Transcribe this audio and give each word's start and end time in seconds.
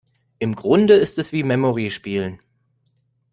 Im 0.39 0.55
Grunde 0.55 0.95
ist 0.95 1.19
es 1.19 1.31
wie 1.31 1.43
Memory 1.43 1.91
spielen. 1.91 2.39